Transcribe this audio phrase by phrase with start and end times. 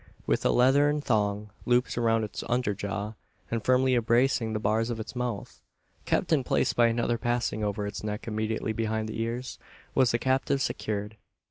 [0.25, 3.13] With a leathern thong looped around its under jaw,
[3.51, 5.61] and firmly embracing the bars of its mouth,
[6.05, 9.59] kept in place by another passing over its neck immediately behind the ears,
[9.93, 11.17] was the captive secured.